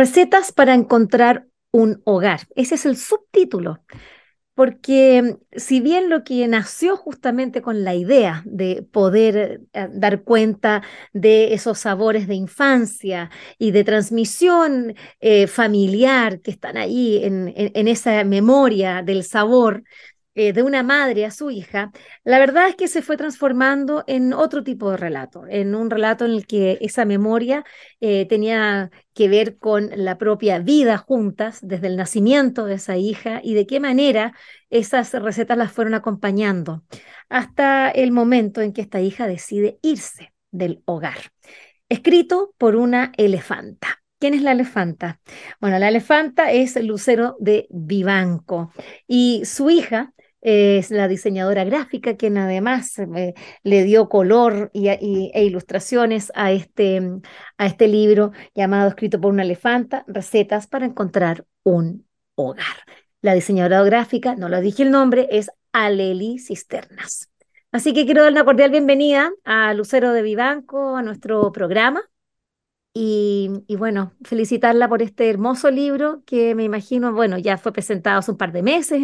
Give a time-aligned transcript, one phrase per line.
[0.00, 2.40] Recetas para encontrar un hogar.
[2.56, 3.84] Ese es el subtítulo
[4.54, 10.82] porque si bien lo que nació justamente con la idea de poder eh, dar cuenta
[11.12, 17.52] de esos sabores de infancia y de transmisión eh, familiar que están ahí en,
[17.88, 19.82] esa memoria del sabor,
[20.34, 21.90] eh, de una madre a su hija,
[22.24, 26.24] la verdad es que se fue transformando en otro tipo de relato, en un relato
[26.24, 27.64] en el que esa memoria
[28.00, 33.40] eh, tenía que ver con la propia vida juntas, desde el nacimiento de esa hija
[33.42, 34.32] y de qué manera
[34.70, 36.84] esas recetas las fueron acompañando
[37.28, 41.32] hasta el momento en que esta hija decide irse del hogar.
[41.88, 44.00] Escrito por una elefanta.
[44.20, 45.18] ¿Quién es la elefanta?
[45.60, 48.70] Bueno, la elefanta es Lucero de Vivanco
[49.08, 55.44] y su hija es la diseñadora gráfica quien además eh, le dio color y, e
[55.44, 57.02] ilustraciones a este,
[57.58, 62.64] a este libro llamado Escrito por una elefanta, recetas para encontrar un hogar.
[63.22, 67.30] La diseñadora gráfica, no lo dije el nombre, es Aleli Cisternas.
[67.72, 72.09] Así que quiero dar una cordial bienvenida a Lucero de Vivanco, a nuestro programa.
[72.92, 78.32] Y, bueno, felicitarla por este hermoso libro que me imagino, bueno, ya fue presentado hace
[78.32, 79.00] un par de meses,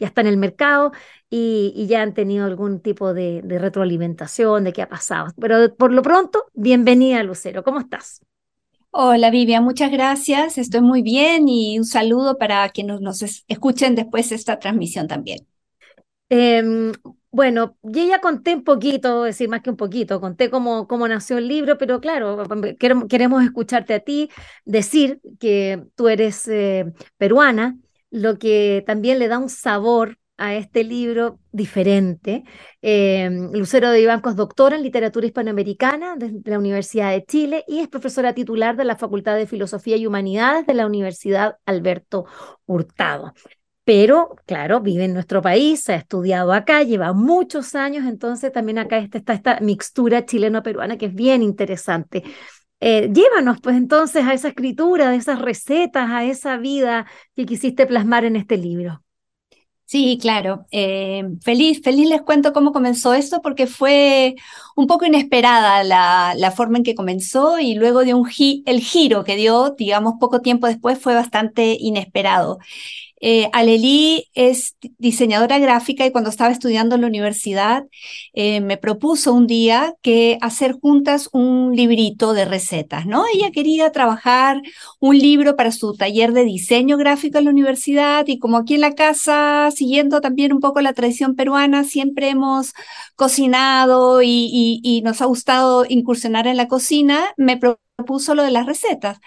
[0.00, 0.90] ya está en el mercado
[1.28, 5.32] y, ya han tenido algún tipo de, retroalimentación de qué ha pasado.
[5.40, 8.20] Pero por lo pronto, bienvenida Lucero, ¿cómo estás?
[8.90, 14.30] Hola Vivian, muchas gracias, estoy muy bien y un saludo para quienes nos escuchen después
[14.30, 15.46] de esta transmisión también.
[16.28, 16.92] Em,
[17.32, 21.38] bueno, yo ya conté un poquito, decir más que un poquito, conté cómo, cómo nació
[21.38, 22.42] el libro, pero claro,
[23.08, 24.30] queremos, escucharte a ti
[24.64, 27.78] decir que tú eres eh, peruana,
[28.10, 32.44] lo que también le da un sabor a este libro diferente.
[32.82, 37.80] Eh, Lucero de Vivanco es doctora en literatura hispanoamericana de la Universidad de Chile y
[37.80, 42.24] es profesora titular de la Facultad de Filosofía y Humanidades de la Universidad Alberto
[42.66, 43.34] Hurtado
[43.90, 48.98] pero claro, vive en nuestro país, ha estudiado acá, lleva muchos años, entonces también acá
[48.98, 52.22] está, esta mixtura chileno-peruana que es bien interesante.
[52.78, 57.84] Eh, llévanos pues entonces a esa escritura, de esas recetas, a esa vida que quisiste
[57.84, 59.02] plasmar en este libro.
[59.86, 60.66] Sí, claro.
[60.70, 64.36] Eh, feliz, feliz les cuento cómo comenzó esto porque fue
[64.76, 68.30] un poco inesperada la, la forma en que comenzó y luego de un
[68.66, 72.58] el giro que dio, digamos, poco tiempo después fue bastante inesperado.
[73.20, 77.84] Eh, Aleli es diseñadora gráfica y cuando estaba estudiando en la universidad
[78.32, 83.24] eh, me propuso un día que hacer juntas un librito de recetas, ¿no?
[83.34, 84.62] Ella quería trabajar
[85.00, 88.80] un libro para su taller de diseño gráfico en la universidad y como aquí en
[88.82, 92.72] la casa, siguiendo también un poco la tradición peruana, siempre hemos
[93.16, 98.50] cocinado y, y nos ha gustado incursionar en la cocina, me propuso puso lo de
[98.50, 99.18] las recetas.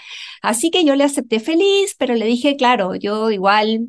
[0.41, 3.87] Así que yo le acepté feliz, pero le dije, claro, yo igual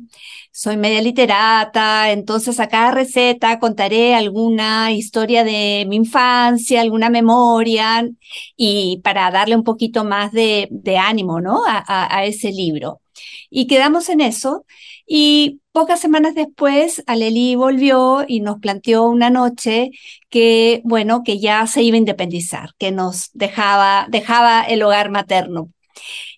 [0.51, 8.07] soy media literata, entonces a cada receta contaré alguna historia de mi infancia, alguna memoria,
[8.55, 11.63] y para darle un poquito más de, ánimo, ¿no?
[11.67, 13.01] A, a ese libro.
[13.49, 14.65] Y quedamos en eso.
[15.07, 19.91] Y pocas semanas después, Aleli volvió y nos planteó una noche
[20.29, 25.69] que, bueno, que ya se iba a independizar, que nos dejaba, dejaba el hogar materno.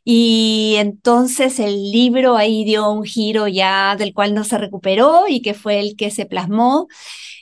[0.04, 5.42] Y entonces el libro ahí dio un giro ya del cual no se recuperó y
[5.42, 6.88] que fue el que se plasmó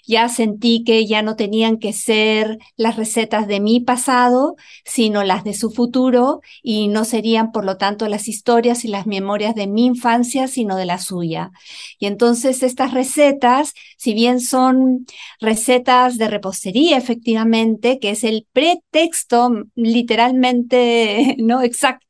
[0.08, 4.56] ya sentí que ya no tenían que ser las recetas de mi pasado,
[4.86, 9.08] sino las de su futuro, y no serían, por lo tanto, las historias y las
[9.08, 11.52] memorias de mi infancia, sino de la suya.
[12.00, 15.06] Y entonces estas recetas, si bien son
[15.40, 22.05] recetas de repostería, efectivamente, que es el pretexto literalmente no exacto,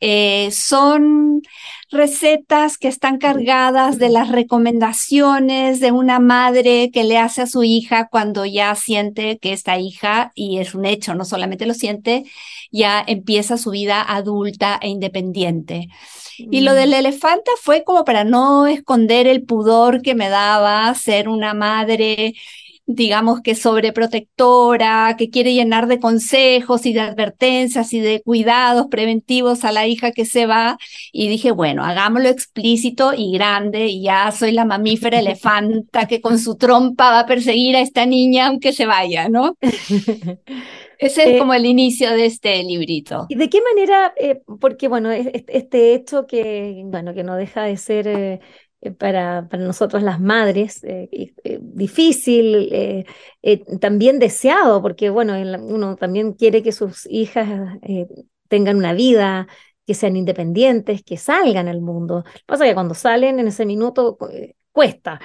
[0.00, 1.42] eh, son
[1.90, 7.62] recetas que están cargadas de las recomendaciones de una madre que le hace a su
[7.62, 12.24] hija cuando ya siente que esta hija, y es un hecho, no solamente lo siente,
[12.70, 15.88] ya empieza su vida adulta e independiente.
[16.38, 21.28] Y lo del elefanta fue como para no esconder el pudor que me daba ser
[21.28, 22.34] una madre
[22.86, 29.64] digamos que sobreprotectora, que quiere llenar de consejos y de advertencias y de cuidados preventivos
[29.64, 30.78] a la hija que se va.
[31.12, 36.38] Y dije, bueno, hagámoslo explícito y grande, y ya soy la mamífera elefanta que con
[36.38, 39.56] su trompa va a perseguir a esta niña aunque se vaya, ¿no?
[40.98, 43.26] Ese es eh, como el inicio de este librito.
[43.28, 44.14] ¿Y de qué manera?
[44.16, 48.40] Eh, porque bueno, este hecho que, bueno, que no deja de ser eh, eh,
[48.92, 51.08] para, para nosotros las madres, eh,
[51.44, 53.04] eh, difícil,
[53.80, 57.78] también deseado, porque bueno, uno también quiere que sus hijas
[58.48, 59.48] tengan una vida
[59.86, 62.24] que sean independientes, que salgan al mundo.
[62.26, 65.20] Lo que pasa es que cuando salen en ese minuto eh, cuesta.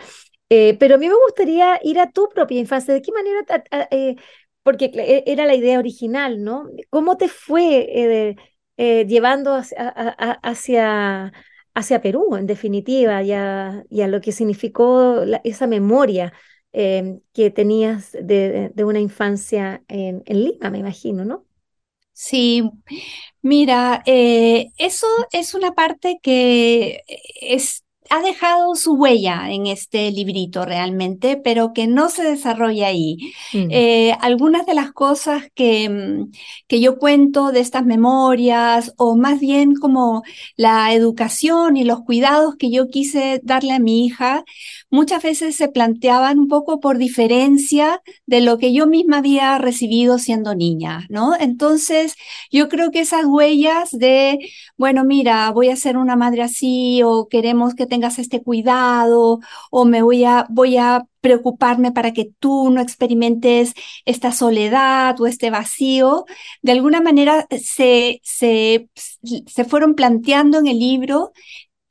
[0.49, 2.93] Eh, pero a mí me gustaría ir a tu propia infancia.
[2.93, 3.45] ¿De qué manera?
[3.91, 4.15] Eh,
[4.63, 6.67] porque e, era la idea original, ¿no?
[6.89, 8.35] ¿Cómo te fue
[8.77, 9.61] llevando
[10.43, 11.33] hacia,
[12.01, 16.33] Perú, en definitiva, y a, lo que significó esa memoria
[16.71, 21.45] que tenías de, una infancia en, en Lima, me imagino, ¿no?
[22.21, 22.69] Sí,
[23.41, 27.01] mira, eh, eso es una parte que
[27.41, 33.17] es ha dejado su huella en este librito realmente, pero que no se desarrolla ahí.
[33.53, 33.67] Mm.
[33.69, 36.31] Eh, algunas de las cosas que, mm,
[36.67, 40.23] que yo cuento de estas memorias, o más bien como
[40.55, 44.43] la educación y los cuidados que yo quise darle a mi hija,
[44.89, 50.17] muchas veces se planteaban un poco por diferencia de lo que yo misma había recibido
[50.17, 51.35] siendo niña, ¿no?
[51.39, 52.15] Entonces,
[52.51, 54.39] yo creo que esas huellas de,
[54.77, 59.39] bueno, mira, voy a ser una madre así, o queremos que tengas este cuidado
[59.71, 63.73] o me voy a, voy a preocuparme para que tú no experimentes
[64.05, 66.25] esta soledad o este vacío,
[66.61, 68.89] de alguna manera se, se,
[69.45, 71.33] se fueron planteando en el libro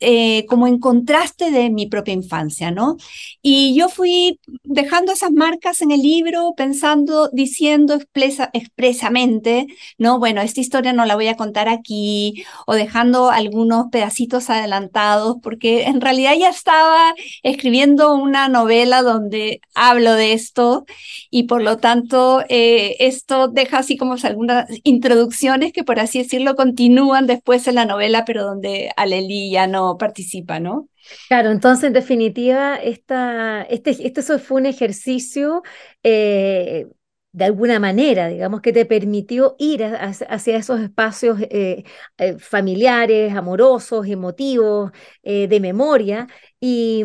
[0.00, 2.96] eh, como en contraste de mi propia infancia, ¿no?
[3.42, 9.66] Y yo fui dejando esas marcas en el libro, pensando, diciendo expresa, expresamente,
[9.98, 10.18] ¿no?
[10.18, 15.84] Bueno, esta historia no la voy a contar aquí, o dejando algunos pedacitos adelantados, porque
[15.84, 20.84] en realidad ya estaba escribiendo una novela donde hablo de esto,
[21.30, 26.54] y por lo tanto, eh, esto deja así como algunas introducciones que, por así decirlo,
[26.56, 30.88] continúan después en la novela, pero donde Aleli ya no participa, ¿no?
[31.28, 35.62] Claro, entonces en definitiva, esta, este, este fue un ejercicio
[36.02, 36.86] eh,
[37.32, 41.84] de alguna manera, digamos, que te permitió ir hacia esos espacios eh,
[42.18, 44.90] eh, familiares, amorosos, emotivos,
[45.22, 46.26] de memoria,
[46.60, 47.04] y,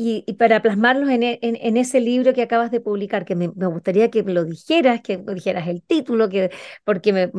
[0.00, 4.22] y, para plasmarlos en, en, ese libro que acabas de publicar, que me, gustaría que
[4.22, 6.50] lo dijeras, que dijeras el título, que,
[6.84, 7.30] porque me,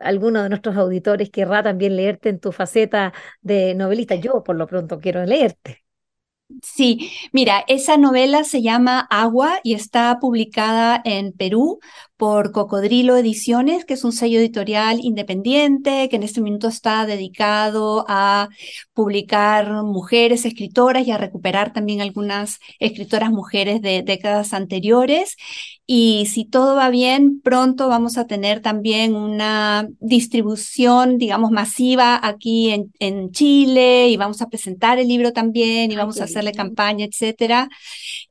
[0.00, 4.16] alguno de nuestros auditores querrá también leerte en tu faceta de novelista.
[4.16, 5.84] Yo, por lo pronto, quiero leerte.
[6.62, 11.78] Sí, mira, esa novela se llama Agua y está publicada en Perú
[12.18, 18.04] por Cocodrilo Ediciones, que es un sello editorial independiente que en este momento está dedicado
[18.08, 18.48] a
[18.92, 25.36] publicar mujeres escritoras y a recuperar también algunas escritoras mujeres de décadas anteriores.
[25.86, 32.70] Y si todo va bien, pronto vamos a tener también una distribución, digamos, masiva aquí
[32.70, 37.06] en, en Chile y vamos a presentar el libro también y vamos a hacerle campaña,
[37.06, 37.68] etcétera.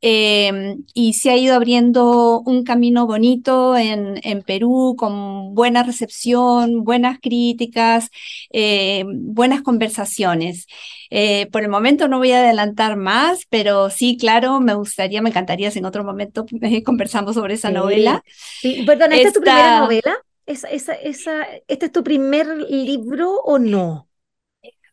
[0.02, 6.84] Eh, y se ha ido abriendo un camino bonito en, en Perú con buena recepción,
[6.84, 8.10] buenas críticas,
[8.52, 10.68] eh, buenas conversaciones.
[11.10, 15.30] Eh, por el momento no voy a adelantar más, pero sí, claro, me gustaría, me
[15.30, 16.46] encantaría si en otro momento
[16.86, 18.24] conversamos sobre esa novela.
[18.60, 18.84] Sí.
[18.86, 20.18] Perdón, ¿esta, es tu primera novela?
[20.46, 24.08] ¿Esa, esa, esa, ¿Este es tu primer libro o no?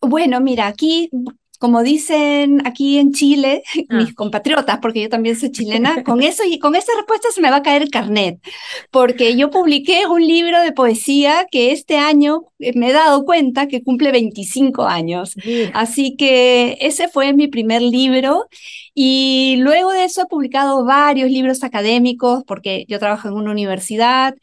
[0.01, 1.11] Bueno, mira, aquí
[1.59, 4.15] como dicen aquí en Chile, mis ah.
[4.15, 7.57] compatriotas, porque yo también soy chilena, con eso y con esa respuesta se me va
[7.57, 8.39] a caer el carnet,
[8.91, 13.69] porque yo publiqué un libro de poesía que este año eh, me he dado cuenta
[13.69, 15.35] que cumple 25 años.
[15.73, 18.47] Así que ese fue mi primer libro
[18.95, 24.35] y luego de eso he publicado varios libros académicos, porque yo trabajo en una universidad,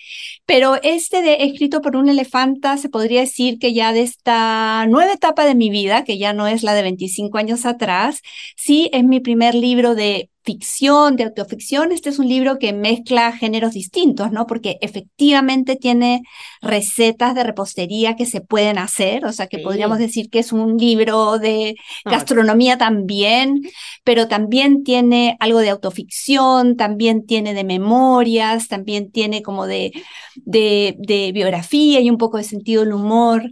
[0.45, 5.13] pero este de Escrito por un elefanta se podría decir que ya de esta nueva
[5.13, 8.21] etapa de mi vida, que ya no es la de 25 años atrás,
[8.57, 13.31] sí es mi primer libro de ficción, de autoficción, este es un libro que mezcla
[13.31, 14.47] géneros distintos, ¿no?
[14.47, 16.21] Porque efectivamente tiene
[16.61, 20.77] recetas de repostería que se pueden hacer, o sea que podríamos decir que es un
[20.77, 23.61] libro de gastronomía también,
[24.03, 29.91] pero también tiene algo de autoficción, también tiene de memorias, también tiene como de,
[30.35, 33.43] de, de biografía y un poco de sentido del humor.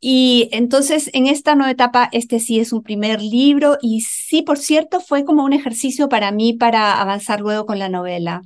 [0.00, 4.58] Y entonces en esta nueva etapa, este sí es un primer libro y sí, por
[4.58, 8.42] cierto, fue como un ejercicio para mí para avanzar luego con la novela.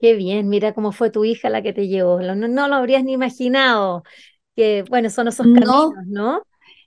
[0.00, 2.20] Qué bien, mira cómo fue tu hija la que te llevó.
[2.20, 4.02] No, no lo habrías ni imaginado.
[4.54, 6.36] Que bueno, son esos caminos, ¿no?
[6.36, 6.42] No,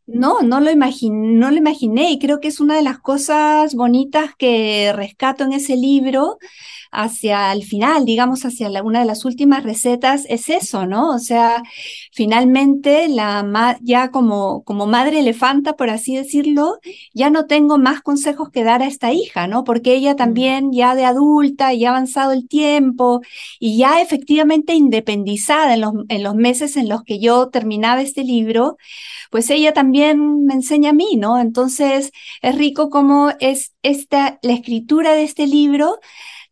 [0.08, 4.91] no lo, no lo imaginé y creo que es una de las cosas bonitas que
[4.96, 6.38] rescato en ese libro
[6.91, 11.12] hacia el final, digamos, hacia una de las últimas recetas, es eso, ¿no?
[11.12, 11.63] O sea,
[12.12, 16.79] finalmente, la ya como, como madre elefanta, por así decirlo,
[17.13, 19.63] ya no tengo más consejos que dar a esta hija, ¿no?
[19.63, 23.22] Porque ella también ya de adulta, ya ha avanzado el tiempo
[23.60, 28.24] y ya efectivamente independizada en los, en los meses en los que yo terminaba este
[28.24, 28.77] libro,
[29.29, 31.39] pues ella también me enseña a mí, ¿no?
[31.39, 36.00] Entonces es rico como es esta, la escritura de este libro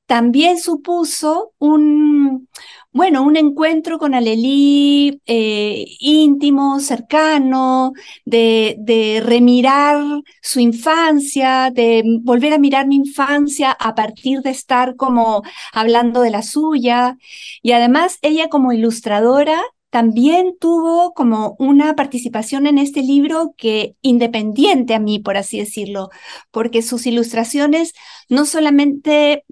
[0.10, 2.50] también supuso un,
[2.92, 7.94] bueno, un encuentro con Alelí eh, íntimo, cercano,
[8.26, 10.02] de, de, remirar
[10.42, 15.44] su infancia, de volver a mirar mi infancia a partir de estar como
[15.74, 17.16] hablando de la suya.
[17.62, 24.94] Y además ella como ilustradora también tuvo como una participación en este libro que independiente
[24.94, 26.10] a mí, por así decirlo,
[26.52, 27.94] porque sus ilustraciones
[28.30, 29.44] no solamente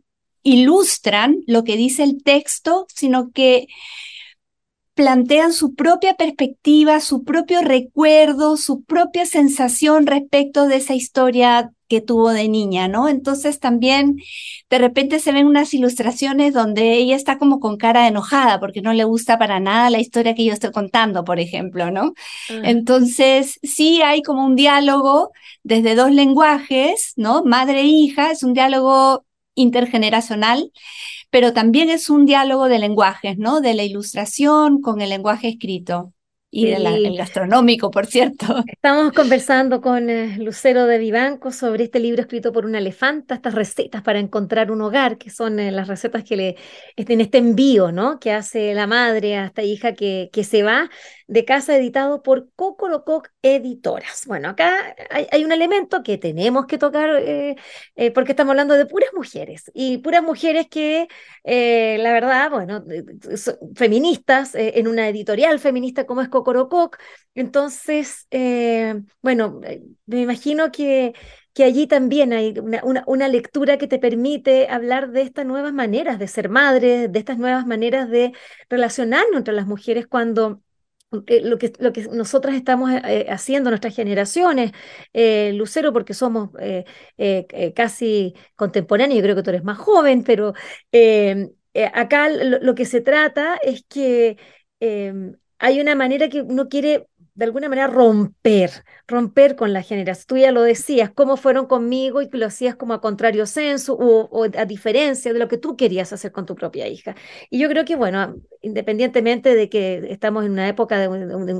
[0.43, 3.67] ilustran lo que dice el texto, sino que
[4.93, 12.01] plantean su propia perspectiva, su propio recuerdo, su propia sensación respecto de esa historia que
[12.01, 13.07] tuvo de niña, ¿no?
[13.09, 14.17] Entonces también
[14.69, 18.93] de repente se ven unas ilustraciones donde ella está como con cara enojada porque no
[18.93, 22.13] le gusta para nada la historia que yo estoy contando, por ejemplo, ¿no?
[22.49, 22.61] Ah.
[22.63, 25.31] Entonces sí hay como un diálogo
[25.63, 27.43] desde dos lenguajes, ¿no?
[27.43, 29.25] Madre e hija, es un diálogo
[29.55, 30.71] intergeneracional,
[31.29, 33.61] pero también es un diálogo de lenguajes, ¿no?
[33.61, 36.13] De la ilustración con el lenguaje escrito.
[36.49, 38.45] Y del gastronómico, por cierto.
[38.71, 43.53] Estamos conversando con eh, Lucero de Vivanco sobre este libro escrito por una elefanta, estas
[43.53, 46.55] recetas para encontrar un hogar, que son eh, las recetas que le
[46.95, 48.17] en este envío, ¿no?
[48.17, 50.89] Que hace la madre a esta hija que, que se va
[51.27, 54.23] de casa editado por Cocorococ Editoras.
[54.25, 57.55] Bueno, acá hay, un elemento que tenemos que tocar eh,
[58.13, 61.07] porque estamos hablando de puras mujeres y puras mujeres que,
[61.43, 62.83] la verdad, bueno,
[63.75, 66.97] feministas en una editorial feminista como es Cocorococ.
[67.35, 68.27] Entonces,
[69.21, 69.61] bueno,
[70.05, 71.13] me imagino que
[71.53, 76.19] que allí también hay una, una, lectura que te permite hablar de estas nuevas maneras
[76.19, 78.33] de ser madre, de estas nuevas maneras de
[78.69, 80.61] relacionarnos entre las mujeres cuando
[81.27, 84.71] eh, lo que, lo que nosotras estamos eh, haciendo, nuestras generaciones,
[85.13, 86.49] eh, Lucero, porque somos
[87.75, 90.53] casi contemporáneos, yo creo que tú eres más joven, pero
[91.93, 94.37] acá lo, que se trata es que
[95.59, 98.71] hay una manera que uno quiere de alguna manera romper,
[99.07, 100.25] romper con la generación.
[100.27, 104.43] Tú ya lo decías, cómo fueron conmigo y lo hacías como a contrario senso o,
[104.43, 107.15] a diferencia de lo que tú querías hacer con tu propia hija.
[107.51, 108.35] Y yo creo que, bueno,
[108.67, 111.07] independientemente de que estamos en una época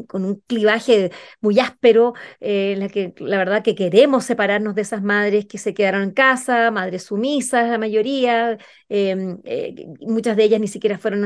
[0.07, 1.11] con un clivaje
[1.41, 5.57] muy áspero, eh, en la que la verdad que queremos separarnos de esas madres que
[5.57, 8.57] se quedaron en casa, madres sumisas, la mayoría,
[8.89, 11.17] em, eh, muchas de ellas ni siquiera fueron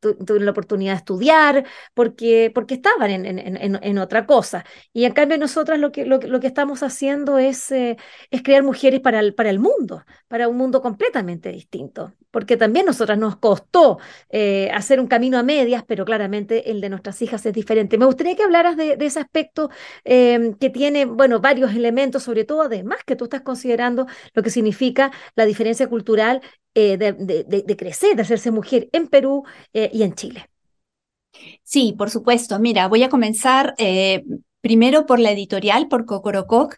[0.00, 4.64] tuvieron la oportunidad de estudiar porque, estaban en, otra cosa.
[4.92, 7.96] Y en cambio nosotras lo que, lo, que estamos haciendo es, eh,
[8.42, 13.98] crear mujeres para el mundo, para un mundo completamente distinto, porque también nosotras nos costó
[14.30, 17.98] eh, hacer un camino a medias, pero claramente el de nuestras hijas es diferente.
[17.98, 19.70] Me gustaría que hablaras de, ese aspecto
[20.04, 24.50] em, que tiene, bueno, varios elementos, sobre todo además que tú estás considerando lo que
[24.50, 26.40] significa la diferencia cultural
[26.74, 30.50] eh, de, crecer, de hacerse mujer en Perú y en Chile.
[31.62, 32.58] Sí, por supuesto.
[32.58, 34.24] Mira, voy a comenzar eh,
[34.60, 36.76] primero por la editorial, por Cocorococ,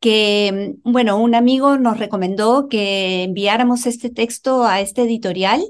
[0.00, 5.62] que, mm, bueno, un amigo nos recomendó que enviáramos este texto a este editorial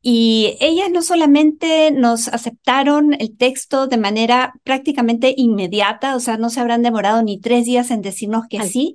[0.00, 6.50] y ellas no solamente nos aceptaron el texto de manera prácticamente inmediata, o sea, no
[6.50, 8.94] se habrán demorado ni tres días en decirnos que sí,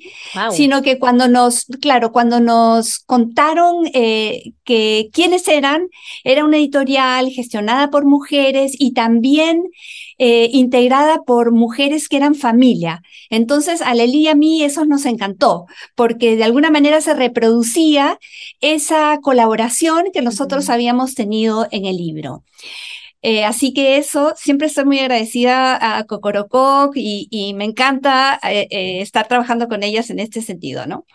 [0.52, 5.90] sino que cuando nos, claro, cuando nos contaron eh, que quiénes eran,
[6.24, 9.64] era una editorial gestionada por mujeres y también
[10.20, 13.02] eh, integrada por mujeres que eran familia.
[13.30, 18.20] Entonces, a Leli y a mí eso nos encantó, porque de alguna manera se reproducía
[18.62, 22.44] esa colaboración que nosotros habíamos tenido en el libro.
[23.26, 29.02] Eh, así que eso, siempre estoy muy agradecida a Cocorococ y, me encanta eh, eh,
[29.02, 31.06] estar trabajando con ellas en este sentido, ¿no?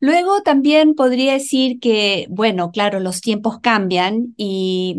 [0.00, 4.96] Luego también podría decir que, bueno, claro, los tiempos cambian y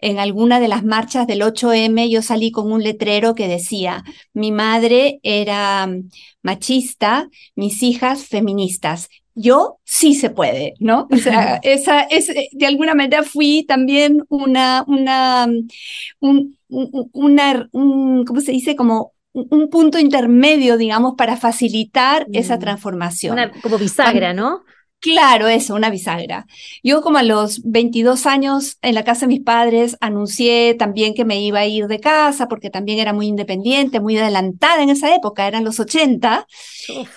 [0.00, 4.52] en alguna de las marchas del 8M yo salí con un letrero que decía, mi
[4.52, 5.88] madre era
[6.42, 11.08] machista, mis hijas feministas yo sí se puede, ¿no?
[11.10, 15.48] O sea, esa es, de alguna manera fui también una, una,
[16.20, 18.76] un, una, ¿cómo se dice?
[18.76, 22.60] Como un punto intermedio, digamos, para facilitar esa mm.
[22.60, 23.38] transformación.
[23.62, 24.62] como bisagra, ¿no?
[25.02, 26.46] Claro, eso, una bisagra.
[26.84, 31.24] Yo como a los 22 años en la casa de mis padres anuncié también que
[31.24, 35.12] me iba a ir de casa porque también era muy independiente, muy adelantada en esa
[35.12, 36.46] época, eran los 80,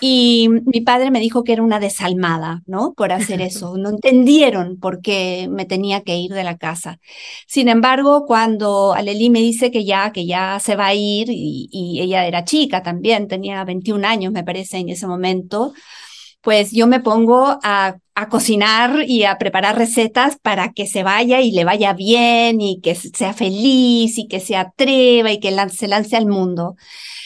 [0.02, 2.94] y mi padre me dijo que era una desalmada, ¿no?
[2.98, 3.78] Por hacer eso.
[3.78, 7.00] No entendieron por qué me tenía que ir de la casa.
[7.46, 11.70] Sin embargo, cuando Aleli me dice que ya, que ya se va a ir, y,
[11.72, 15.74] y ella era chica también, tenía 21 años, me parece, en ese momento,
[16.46, 17.98] pues yo me pongo a,
[18.30, 22.96] cocinar y a preparar recetas para que se vaya y le vaya bien y que
[22.96, 26.76] sea feliz y que se atreva y que se lance al mundo.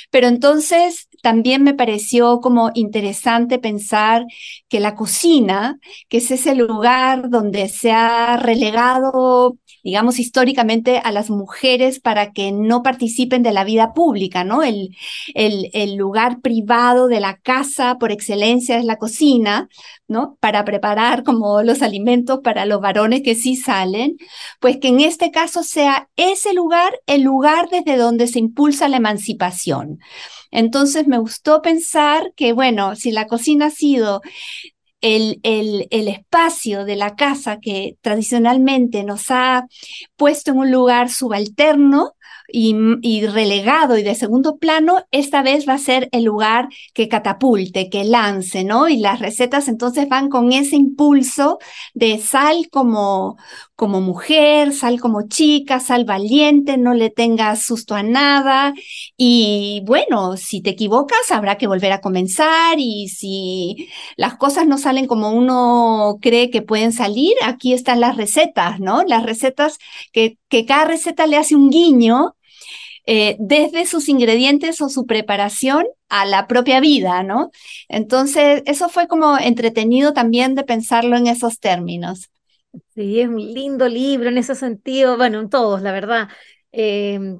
[0.09, 4.25] Pero entonces también me pareció como interesante pensar
[4.67, 11.29] que la cocina, que es ese lugar donde se ha relegado digamos, históricamente a las
[11.29, 14.63] mujeres para que no participen de la vida pública, ¿no?
[14.63, 14.95] El,
[15.33, 19.69] el, el lugar privado de la casa por excelencia es la cocina,
[20.07, 20.37] ¿no?
[20.39, 24.17] Para preparar como los alimentos para los varones que sí salen,
[24.59, 28.97] pues que en este caso sea ese lugar el lugar desde donde se impulsa la
[28.97, 29.99] emancipación.
[30.51, 34.21] Entonces me gustó pensar que, bueno, si la cocina ha sido
[35.01, 39.65] el, el, el, espacio de la casa que tradicionalmente nos ha
[40.17, 42.15] puesto en un lugar subalterno,
[42.51, 47.89] y, relegado y de segundo plano, esta vez va a ser el lugar que catapulte,
[47.89, 48.87] que lance, ¿no?
[48.87, 51.59] Y las recetas entonces van con ese impulso
[51.93, 53.37] de sal como,
[53.79, 58.73] como mujer, sal como chica, sal valiente, no le tengas susto a nada.
[59.15, 64.77] Y bueno, si te equivocas, habrá que volver a comenzar y si las cosas no
[64.77, 69.03] salen como uno cree que pueden salir, aquí están las recetas, ¿no?
[69.03, 69.77] Las recetas
[70.11, 72.35] que, cada receta le hace un guiño
[73.05, 77.51] eh, desde sus ingredientes o su preparación a la propia vida, ¿no?
[77.87, 82.29] Entonces, eso fue como entretenido también de pensarlo en esos términos.
[82.99, 86.27] Sí, es un lindo libro en ese sentido, bueno, en todos, la verdad.
[86.73, 87.39] Em,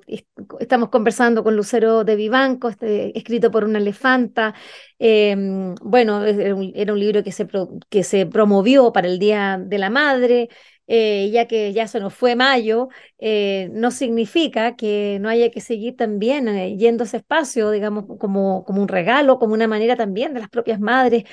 [0.62, 4.56] estamos conversando con Lucero de Vivanco, este, escrito por una elefanta.
[5.00, 7.46] Em, bueno, era un, libro que se,
[7.90, 10.48] que se promovió para el Día de la Madre.
[10.92, 15.62] Eh, ya que ya se nos fue mayo, eh, no significa que no haya que
[15.62, 20.34] seguir también eh, yendo ese espacio, digamos, como, como un regalo, como una manera también
[20.34, 21.26] de las propias madres.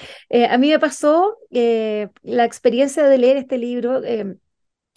[0.51, 4.03] a mí me pasó la experiencia de leer este libro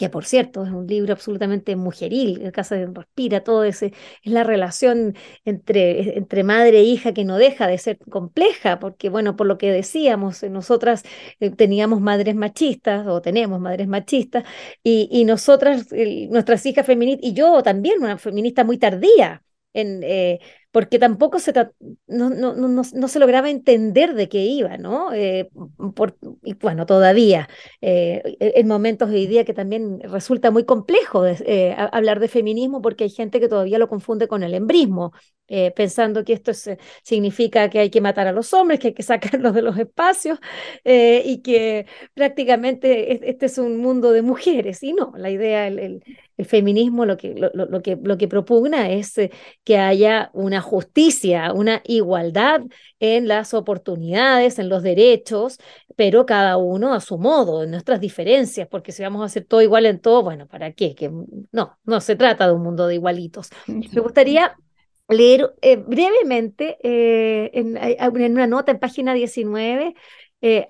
[0.00, 4.32] que por cierto es un libro absolutamente mujeril, el caso de Respira, todo ese, es
[4.32, 9.36] la relación entre, entre madre e hija que no deja de ser compleja, porque bueno,
[9.36, 11.02] por lo que decíamos, eh, nosotras
[11.38, 14.44] eh, teníamos madres machistas o tenemos madres machistas,
[14.82, 15.88] y, y nosotras,
[16.30, 21.52] nuestras hijas feministas, y yo también, una feminista muy tardía, en, eh, porque tampoco se,
[22.06, 25.12] no, no, no, no, se lograba entender de qué iba, ¿no?
[25.12, 25.50] Eh,
[25.96, 27.48] por, y bueno, todavía,
[27.80, 32.80] eh, en momentos de hoy día que también resulta muy complejo eh, hablar de feminismo
[32.82, 35.12] porque hay gente que todavía lo confunde con el embrismo,
[35.74, 36.52] pensando que esto
[37.02, 40.38] significa que hay que matar a los hombres, que hay que sacarlos de los espacios
[40.84, 44.82] y que prácticamente este es un mundo de mujeres.
[44.82, 46.04] Y no, la idea, el, el,
[46.36, 49.14] el feminismo lo que, lo, lo, que, lo que propugna es
[49.64, 52.62] que haya una justicia, una igualdad
[52.98, 55.58] en las oportunidades, en los derechos,
[55.96, 59.62] pero cada uno a su modo, en nuestras diferencias, porque si vamos a hacer todo
[59.62, 60.94] igual en todo, bueno, ¿para qué?
[60.94, 61.10] Que
[61.52, 63.50] no, no se trata de un mundo de igualitos.
[63.66, 64.56] Me gustaría
[65.10, 69.94] leer eh, brevemente eh, en, en, una nota en página 19.
[70.42, 70.66] Eh,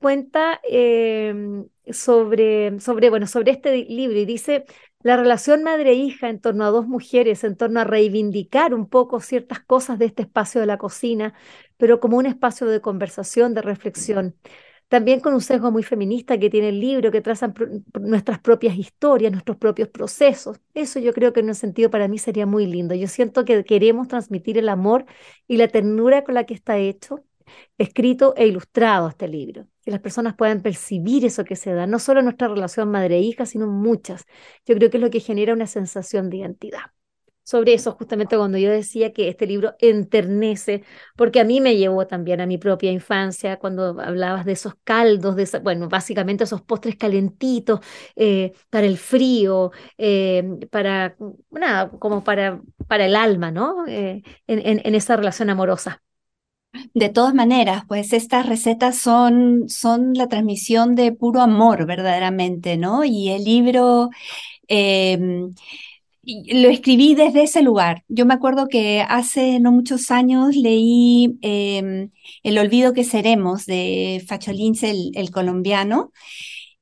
[0.00, 4.64] cuenta em, sobre, sobre, bueno, sobre este libro y dice,
[5.00, 9.60] la relación madre-hija en torno a dos mujeres, en torno a reivindicar un poco ciertas
[9.60, 11.34] cosas de este espacio de la cocina,
[11.76, 14.34] pero como un espacio de conversación, de reflexión.
[14.88, 17.54] También con un sesgo muy feminista que tiene el libro, que trazan
[18.00, 20.60] nuestras propias historias, nuestros propios procesos.
[20.74, 22.94] Eso yo creo que en un sentido para mí sería muy lindo.
[22.94, 25.06] Yo siento que queremos transmitir el amor
[25.48, 27.24] y la ternura con la que está hecho,
[27.78, 31.98] escrito e ilustrado este libro que las personas puedan percibir eso que se da, no
[31.98, 34.24] solo nuestra relación madre-hija, sino muchas.
[34.64, 36.80] Yo creo que es lo que genera una sensación de identidad.
[37.44, 40.82] Sobre eso, justamente cuando yo decía que este libro enternece,
[41.14, 45.36] porque a mí me llevó también a mi propia infancia, cuando hablabas de esos caldos,
[45.36, 47.80] de bueno, básicamente esos postres calentitos
[48.16, 51.16] eh, para el frío, eh, para,
[51.50, 53.86] nada, como para, para el alma, ¿no?
[53.86, 56.02] Eh, en, en esa relación amorosa.
[56.92, 63.04] De todas maneras, pues estas recetas son, son la transmisión de puro amor, verdaderamente, ¿no?
[63.04, 64.10] Y el libro
[66.46, 68.04] lo escribí desde ese lugar.
[68.08, 72.10] Yo me acuerdo que hace no muchos años leí em,
[72.42, 76.12] El olvido que seremos de Facholins, el, el, colombiano,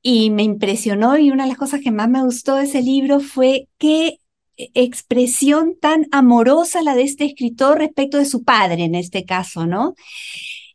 [0.01, 3.19] y me impresionó y una de las cosas que más me gustó de ese libro
[3.19, 4.19] fue qué
[4.57, 9.95] expresión tan amorosa la de este escritor respecto de su padre en este caso, ¿no?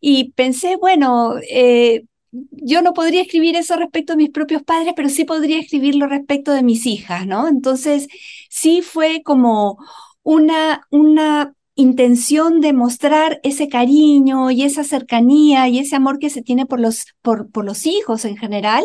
[0.01, 5.09] Y pensé, bueno, eh, yo no podría escribir eso respecto de mis propios padres, pero
[5.09, 7.49] sí podría escribirlo respecto de mis hijas, ¿no?
[7.49, 8.09] Entonces,
[8.51, 9.79] sí fue como
[10.23, 16.43] una, una intención de mostrar ese cariño y esa cercanía y ese amor que se
[16.43, 18.85] tiene por los, por, por los hijos en general,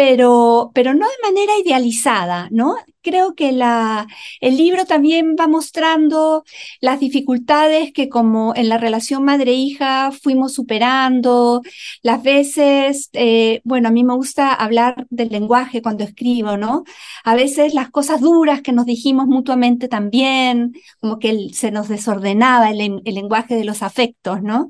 [0.00, 2.74] pero, pero no de manera idealizada, ¿no?
[3.02, 4.06] Creo que la,
[4.40, 6.42] el libro también va mostrando
[6.80, 11.60] las dificultades que como en la relación madre-hija fuimos superando,
[12.00, 16.84] las veces, eh, bueno, a mí me gusta hablar del lenguaje cuando escribo, ¿no?
[17.22, 22.70] A veces las cosas duras que nos dijimos mutuamente también, como que se nos desordenaba
[22.70, 24.68] el, el lenguaje de los afectos, ¿no?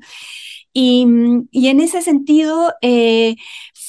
[0.73, 1.05] Y,
[1.51, 3.35] y, en ese sentido, eh,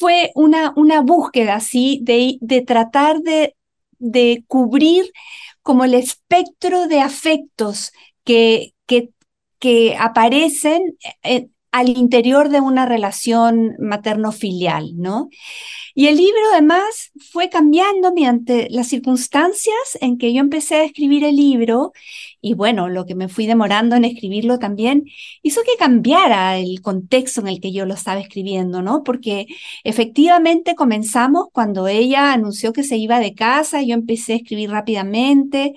[0.02, 2.00] fue una, una búsqueda, ¿sí?
[2.02, 3.54] De, de tratar de,
[4.00, 5.04] de, cubrir
[5.62, 7.92] como el espectro de afectos
[8.24, 9.10] que, que,
[9.60, 10.82] que aparecen
[11.72, 15.30] al interior de una relación materno-filial, ¿no?
[15.94, 21.24] Y el libro además fue cambiando mediante las circunstancias en que yo empecé a escribir
[21.24, 21.92] el libro
[22.40, 25.04] y bueno, lo que me fui demorando en escribirlo también
[25.42, 29.02] hizo que cambiara el contexto en el que yo lo estaba escribiendo, ¿no?
[29.02, 29.46] Porque
[29.84, 35.74] efectivamente comenzamos cuando ella anunció que se iba de casa, yo empecé a escribir rápidamente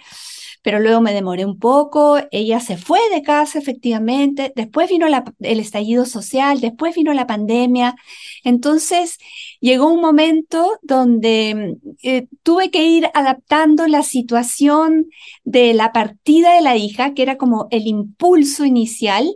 [0.66, 5.60] pero luego me demoré un poco, ella se fue de casa efectivamente, después vino el
[5.60, 7.96] estallido social, después vino la pandemia,
[8.44, 9.20] entonces
[9.60, 15.06] llegó un momento donde eh, tuve que ir adaptando la situación
[15.44, 19.36] de la partida de la hija, que era como el impulso inicial,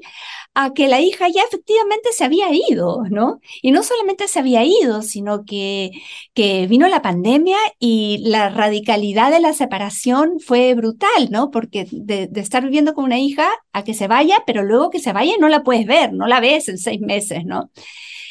[0.55, 3.39] a que la hija ya efectivamente se había ido, ¿no?
[3.61, 5.91] Y no solamente se había ido, sino que,
[6.33, 11.51] que vino la pandemia y la radicalidad de la separación fue brutal, ¿no?
[11.51, 15.13] Porque de, estar viviendo con una hija a que se vaya, pero luego que se
[15.13, 17.71] vaya no la puedes ver, no la ves en seis meses, ¿no?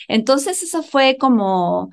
[0.09, 1.91] Entonces eso fue como,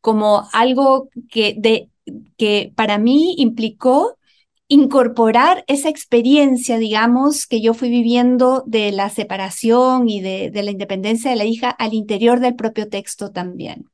[0.00, 1.88] como algo que, de,
[2.36, 4.17] que para mí implicó
[4.68, 11.30] incorporar esa experiencia, digamos, que yo fui viviendo de la separación y de, la independencia
[11.30, 13.86] de la hija al interior del propio texto también.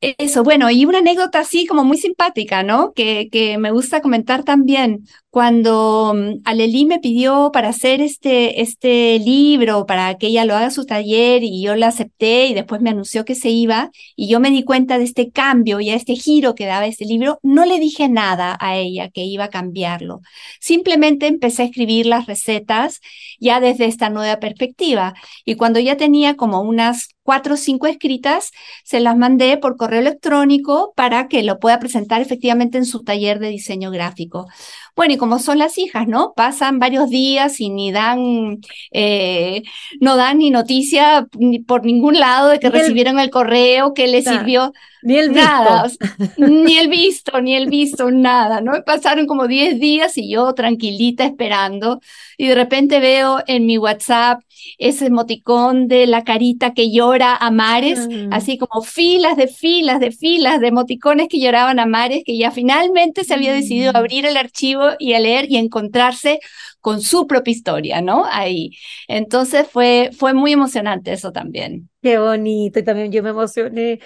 [0.00, 2.92] Eso, bueno, y una anécdota así como muy simpática, ¿no?
[2.92, 5.06] Que, que me gusta comentar también.
[5.30, 10.70] Cuando mm, Aleli me pidió para hacer este, este libro, para que ella lo haga
[10.70, 14.38] su taller y yo la acepté y después me anunció que se iba y yo
[14.38, 17.64] me di cuenta de este cambio y a este giro que daba este libro, no
[17.64, 20.20] le dije nada a ella que iba a cambiarlo.
[20.60, 23.00] Simplemente empecé a escribir las recetas
[23.40, 25.14] ya desde esta nueva perspectiva.
[25.46, 28.52] Y cuando ya tenía como unas cuatro o cinco escritas,
[28.84, 33.38] se las mandé por correo electrónico para que lo pueda presentar efectivamente en su taller
[33.38, 34.46] de diseño gráfico.
[34.96, 36.32] Bueno, y como son las hijas, ¿no?
[36.34, 38.60] Pasan varios días y ni dan,
[38.92, 39.62] eh,
[40.00, 44.24] no dan ni noticia ni por ningún lado de que recibieron el correo, que les
[44.24, 44.72] sirvió.
[45.02, 45.44] Ni el visto.
[45.44, 45.90] Nada,
[46.38, 48.72] ni el visto, ni el visto, nada, ¿no?
[48.84, 52.00] Pasaron como 10 días y yo tranquilita esperando
[52.38, 54.40] y de repente veo en mi WhatsApp
[54.78, 58.32] ese emoticón de la carita que llora a mares, mm.
[58.32, 62.50] así como filas de filas de filas de emoticones que lloraban a mares, que ya
[62.50, 63.96] finalmente se había decidido mm.
[63.96, 66.40] abrir el archivo y a leer y encontrarse
[66.80, 68.24] con su propia historia, ¿no?
[68.30, 68.70] Ahí.
[69.08, 71.90] Entonces fue, fue muy emocionante eso también.
[72.02, 73.98] Qué bonito, y también yo me emocioné.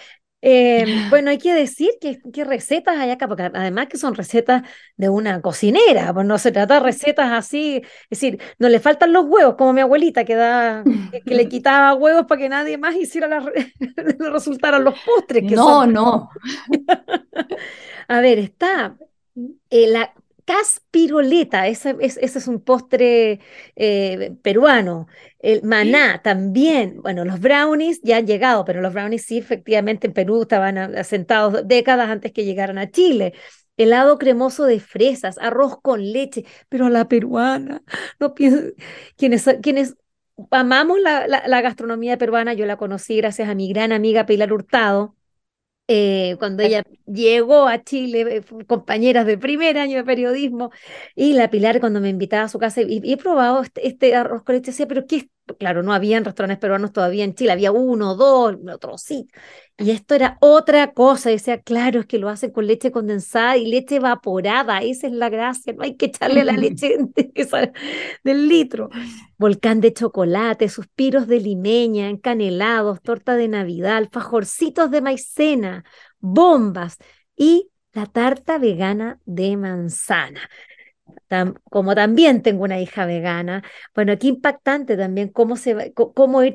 [0.42, 4.62] Eh, bueno, hay que decir que, qué recetas hay acá, porque además que son recetas
[4.96, 9.12] de una cocinera, pues no se trata de recetas así, es decir, no le faltan
[9.12, 10.82] los huevos, como mi abuelita que, da,
[11.24, 13.40] que, le quitaba huevos para que nadie más hiciera la,
[13.78, 15.44] le resultaran los postres.
[15.46, 16.30] Que no, no.
[18.08, 18.96] A ver, está
[19.70, 20.12] eh, la
[20.50, 23.38] caspiroleta, ese, ese, es un postre
[23.76, 25.06] eh, peruano.
[25.38, 27.00] El maná también.
[27.02, 31.68] Bueno, los brownies ya han llegado, pero los brownies sí, efectivamente, en Perú estaban asentados
[31.68, 33.32] décadas antes que llegaran a Chile.
[33.76, 37.82] Helado cremoso de fresas, arroz con leche, pero a la peruana.
[38.18, 38.72] No pienso,
[39.16, 39.96] quienes, quienes
[40.50, 45.14] amamos la, la gastronomía peruana, yo la conocí gracias a mi gran amiga Pilar Hurtado
[45.92, 50.70] eh, cuando ella llegó a Chile, eh, compañeras de primer año de periodismo,
[51.16, 54.44] y la Pilar cuando me invitaba a su casa, y, he probado este, este, arroz
[54.44, 58.14] con leche, decía, pero ¿qué, claro, no habían restaurantes peruanos todavía en Chile, había uno,
[58.14, 59.26] dos, otro sí.
[59.78, 63.66] Y esto era otra cosa, decía, claro, es que lo hacen con leche condensada y
[63.66, 66.96] leche evaporada, esa es la gracia, no hay que echarle la leche
[68.24, 68.90] del litro.
[69.38, 75.84] Volcán de chocolate, suspiros de limeña, encanelados, torta de Navidad, alfajorcitos de maicena,
[76.18, 76.98] bombas
[77.36, 80.40] y la tarta vegana de manzana
[81.70, 83.62] como también tengo una hija vegana,
[83.94, 86.54] bueno, qué impactante también cómo, se cómo ir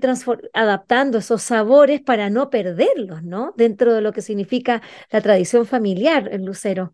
[0.53, 3.53] adaptando esos sabores para no perderlos, ¿no?
[3.57, 6.93] Dentro de lo que significa la tradición familiar en Lucero.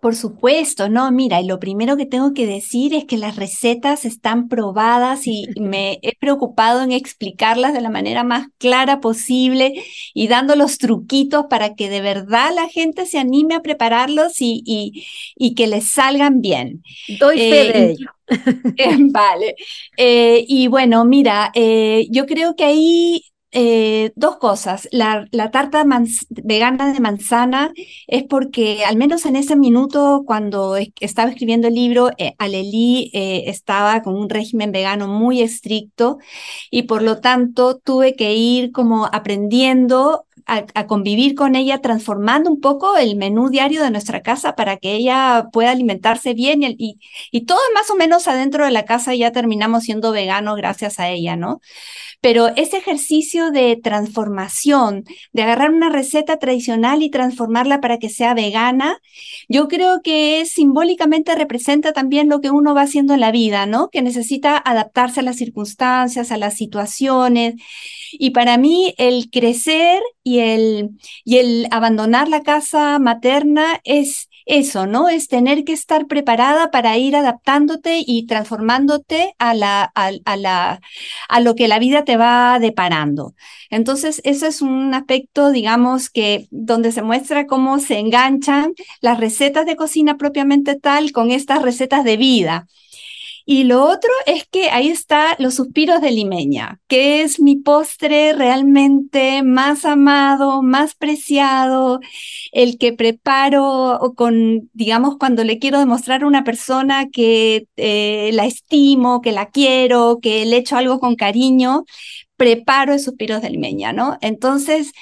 [0.00, 4.04] Por supuesto, no, mira, y lo primero que tengo que decir es que las recetas
[4.04, 10.28] están probadas y me he preocupado en explicarlas de la manera más clara posible y
[10.28, 14.62] dando los truquitos para que de verdad la gente se anime a prepararlos y,
[15.36, 16.82] y, que les salgan bien.
[17.18, 18.10] Doy fe eh, de ello.
[19.12, 19.54] vale.
[19.96, 24.88] Eh, y bueno, mira, eh, yo creo que ahí eh, dos cosas.
[24.92, 25.84] La, tarta
[26.30, 27.72] vegana de manzana
[28.06, 33.44] es porque, al menos en ese minuto, cuando estaba escribiendo el libro, eh, Aleli eh,
[33.46, 36.18] estaba con un régimen vegano muy estricto
[36.70, 42.60] y por lo tanto tuve que ir como aprendiendo a, convivir con ella, transformando un
[42.60, 46.98] poco el menú diario de nuestra casa para que ella pueda alimentarse bien y,
[47.30, 51.08] y todo más o menos adentro de la casa ya terminamos siendo veganos gracias a
[51.10, 51.60] ella, ¿no?
[52.20, 58.34] Pero ese ejercicio de transformación, de agarrar una receta tradicional y transformarla para que sea
[58.34, 58.98] vegana,
[59.48, 63.88] yo creo que simbólicamente representa también lo que uno va haciendo en la vida, ¿no?
[63.88, 67.54] Que necesita adaptarse a las circunstancias, a las situaciones.
[68.12, 70.90] Y para mí el crecer y el,
[71.24, 75.10] y el abandonar la casa materna es eso, ¿no?
[75.10, 80.80] Es tener que estar preparada para ir adaptándote y transformándote a, la, a, la,
[81.28, 83.34] a lo que la vida te va deparando.
[83.68, 89.66] Entonces, eso es un aspecto, digamos, que donde se muestra cómo se enganchan las recetas
[89.66, 92.66] de cocina propiamente tal con estas recetas de vida.
[93.50, 98.34] Y lo otro es que ahí está los suspiros de limeña, que es mi postre
[98.34, 102.00] realmente más amado, más preciado,
[102.52, 108.44] el que preparo con, digamos, cuando le quiero demostrar a una persona que eh, la
[108.44, 111.86] estimo, que la quiero, que le echo algo con cariño,
[112.36, 114.18] preparo esos suspiros de limeña, ¿no?
[114.20, 114.92] Entonces,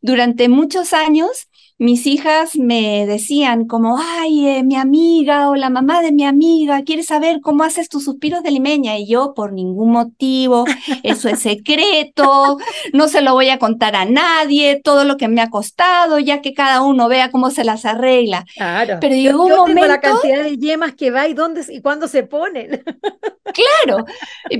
[0.00, 1.46] durante muchos años,
[1.82, 6.82] mis hijas me decían como, ay, eh, mi amiga o la mamá de mi amiga
[6.84, 10.64] quiere saber cómo haces tus suspiros de limeña y yo por ningún motivo,
[11.02, 12.58] eso es secreto,
[12.92, 16.40] no se lo voy a contar a nadie, todo lo que me ha costado, ya
[16.40, 18.44] que cada uno vea cómo se las arregla.
[18.54, 18.98] Claro.
[19.00, 19.88] Pero llegó un momento...
[19.88, 22.84] la cantidad de yemas que va y dónde y cuándo se ponen.
[23.52, 24.04] claro,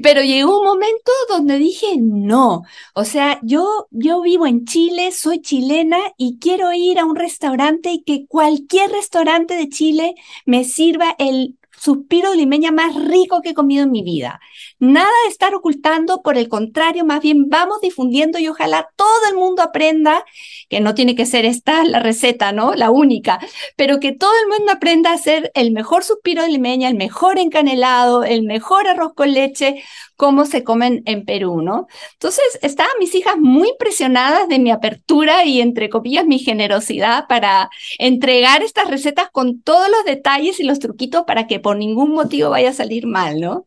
[0.03, 5.41] pero llegó un momento donde dije, no, o sea, yo, yo vivo en Chile, soy
[5.41, 10.15] chilena y quiero ir a un restaurante y que cualquier restaurante de Chile
[10.47, 14.41] me sirva el suspiro limeña más rico que he comido en mi vida.
[14.79, 19.35] Nada de estar ocultando, por el contrario, más bien vamos difundiendo y ojalá todo el
[19.35, 20.25] mundo aprenda,
[20.69, 22.75] que no tiene que ser esta la receta, ¿no?
[22.75, 23.41] La única,
[23.75, 27.41] pero que todo el mundo aprenda a hacer el mejor suspiro de limeña, el mejor
[27.41, 29.83] encanelado, el mejor arroz con leche,
[30.23, 31.89] como se comen en Perú, ¿no?
[32.13, 37.71] Entonces, estaban mis hijas muy impresionadas de mi apertura y, entre comillas, mi generosidad para
[37.99, 42.51] entregar estas recetas con todos los detalles y los truquitos para que por ningún motivo
[42.51, 43.67] vaya a salir mal, ¿no?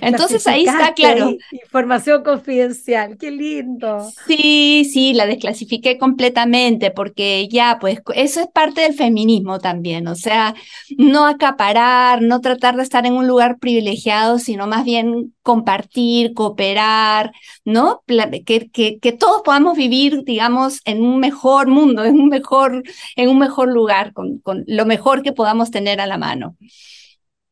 [0.00, 1.36] Entonces, ahí está claro.
[1.52, 4.10] Información confidencial, qué lindo.
[4.26, 10.16] Sí, sí, la desclasifiqué completamente porque ya, pues, eso es parte del feminismo también, o
[10.16, 10.56] sea,
[10.98, 15.83] no acaparar, no tratar de estar en un lugar privilegiado, sino más bien compartir,
[16.34, 17.32] cooperar,
[17.64, 18.02] ¿no?
[18.06, 22.82] Que, que, todos podamos vivir, digamos, en un mejor mundo, en un mejor,
[23.16, 26.56] en un mejor lugar, con, lo mejor que podamos tener a la mano.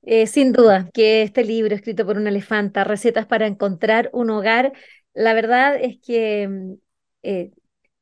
[0.02, 4.72] Eh, sin duda que este libro escrito por una elefanta, Recetas para encontrar un hogar,
[5.14, 6.72] la verdad es que mm,
[7.22, 7.50] eh,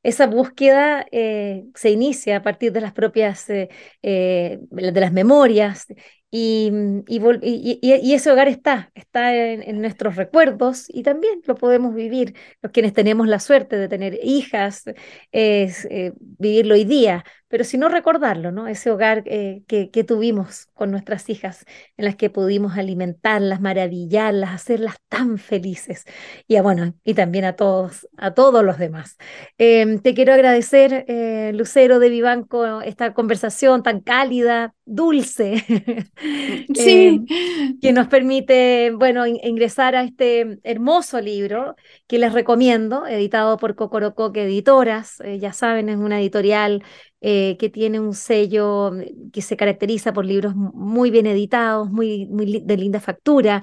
[0.03, 5.87] esa búsqueda eh, se inicia a partir de las propias, de las memorias
[6.33, 6.71] y,
[7.09, 12.93] y, ese hogar está, está en, nuestros recuerdos y también lo podemos vivir, los quienes
[12.93, 14.85] tenemos la suerte de tener hijas,
[15.33, 18.69] es, eh, vivirlo hoy día, pero si no recordarlo, ¿no?
[18.69, 24.51] Ese hogar eh, que, que, tuvimos con nuestras hijas, en las que pudimos alimentarlas, maravillarlas,
[24.51, 26.05] hacerlas tan felices.
[26.47, 29.19] Y a, bueno, y también a todos, a todos los demás.
[29.59, 35.65] Em, te quiero agradecer, eh, Lucero de Vivanco, esta conversación tan cálida, dulce,
[36.75, 37.27] sí.
[37.27, 41.75] Em, que nos permite, bueno, ingresar a este hermoso libro
[42.07, 45.21] que les recomiendo, editado por Cocorocoque Editoras.
[45.21, 46.85] Eh, ya saben, es una editorial
[47.21, 52.27] eh, que tiene un sello mm, que se caracteriza por libros muy bien editados, muy,
[52.65, 53.63] de linda factura.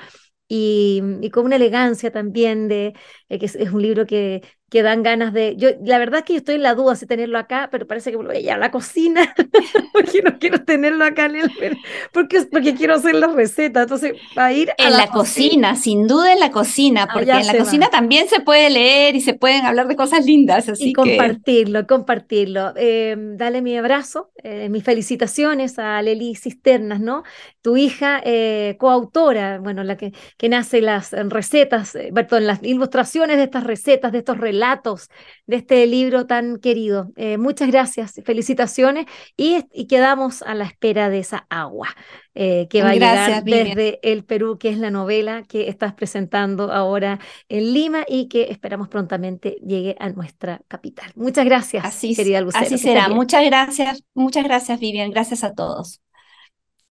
[0.49, 2.93] Y, y, con una elegancia también de
[3.29, 5.55] eh, que es, un libro que, que dan ganas de...
[5.55, 8.11] Yo, la verdad es que yo estoy en la duda si tenerlo acá, pero parece
[8.11, 9.33] que voy a la cocina,
[9.93, 11.77] porque no quiero tenerlo acá en el...
[12.11, 16.05] Porque, porque quiero hacer las recetas, entonces va a ir a En la, cocina, sin
[16.05, 19.65] duda en la cocina, porque en la cocina también se puede leer y se pueden
[19.65, 22.73] hablar de cosas lindas, así y compartirlo, compartirlo.
[22.75, 27.23] Em, dale mi abrazo, eh, mis felicitaciones a Leli Cisternas, ¿no?
[27.61, 33.37] Tu hija eh, coautora, bueno, la que, que nace las recetas, eh, perdón, las ilustraciones
[33.37, 35.09] de estas recetas, de estos relatos, relatos
[35.45, 37.11] de este libro tan querido.
[37.15, 39.05] Eh, muchas gracias, felicitaciones
[39.37, 41.87] y, quedamos a la espera de esa agua
[42.33, 46.73] eh, que va a llegar desde el Perú, que es la novela que estás presentando
[46.73, 51.11] ahora en Lima y que esperamos prontamente llegue a nuestra capital.
[51.15, 52.65] Muchas gracias, así, querida Lucero.
[52.65, 53.07] Así será.
[53.07, 55.11] Muchas gracias, muchas gracias, Vivian.
[55.11, 56.01] Gracias a todos.